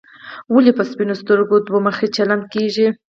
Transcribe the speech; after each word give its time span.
ولې 0.53 0.71
په 0.77 0.83
سپینو 0.91 1.15
سترګو 1.21 1.55
دوه 1.67 1.79
مخي 1.87 2.07
چلن 2.17 2.41
کېږي. 2.53 2.87